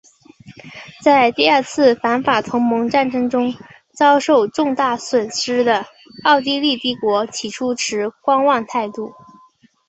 [1.03, 3.53] 在第二次反法同盟战争中
[3.93, 5.85] 遭受重大损失的
[6.23, 9.13] 奥地利帝国起初持观望态度。